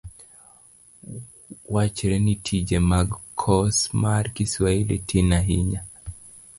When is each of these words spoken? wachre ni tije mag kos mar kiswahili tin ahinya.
wachre 1.73 2.15
ni 2.25 2.33
tije 2.45 2.77
mag 2.89 3.07
kos 3.41 3.77
mar 4.01 4.23
kiswahili 4.37 4.97
tin 5.09 5.29
ahinya. 5.39 5.81